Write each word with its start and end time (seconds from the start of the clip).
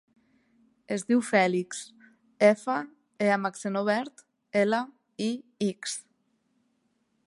Es 0.95 1.03
diu 1.11 1.21
Fèlix: 1.27 1.83
efa, 2.49 2.79
e 3.27 3.31
amb 3.37 3.51
accent 3.53 3.79
obert, 3.85 4.27
ela, 4.67 4.85
i, 5.31 5.33
ics. 5.73 5.99